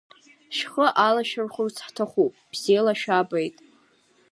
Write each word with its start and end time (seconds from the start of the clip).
Шәхы 0.55 0.85
алашәырхәырц 1.07 1.77
ҳҭахуп, 1.85 2.31
бзиала 2.51 2.93
шәаабеит! 3.01 3.55